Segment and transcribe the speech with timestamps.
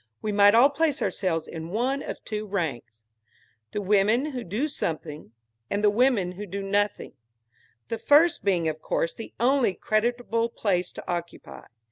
[0.19, 3.03] We might all place ourselves in one of two ranks
[3.71, 5.31] the women who do something
[5.69, 7.13] and the women who do nothing;
[7.87, 11.67] the first being of course the only creditable place to occupy.